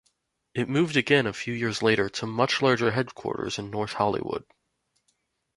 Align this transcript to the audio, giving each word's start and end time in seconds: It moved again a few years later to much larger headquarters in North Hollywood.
It 0.55 0.67
moved 0.67 0.97
again 0.97 1.27
a 1.27 1.31
few 1.31 1.53
years 1.53 1.83
later 1.83 2.09
to 2.09 2.25
much 2.25 2.59
larger 2.63 2.89
headquarters 2.89 3.59
in 3.59 3.69
North 3.69 3.93
Hollywood. 3.93 4.43